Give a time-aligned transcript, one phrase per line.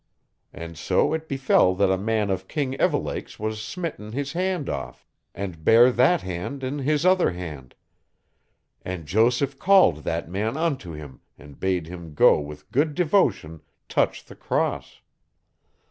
[0.51, 5.05] And so it befell that a man of King Evelake's was smitten his hand off,
[5.35, 7.75] and bare that hand in his other hand;
[8.81, 14.25] and Joseph called that man unto him and bade him go with good devotion touch
[14.25, 15.01] the Cross.